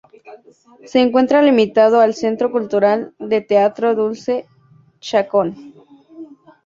[0.83, 4.47] Se encuentra limitado al centro cultural de teatro Dulce
[4.99, 5.75] Chacón.